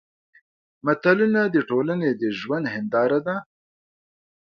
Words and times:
متلونه 0.85 1.41
د 1.49 1.57
ټولنې 1.69 2.09
د 2.21 2.23
ژوند 2.39 2.65
هېنداره 2.73 3.19
ده 3.27 3.35